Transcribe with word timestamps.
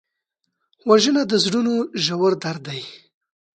وژنه 0.89 1.21
د 1.31 1.33
زړونو 1.43 1.73
ژور 2.05 2.31
درد 2.43 2.61
دی 2.67 2.81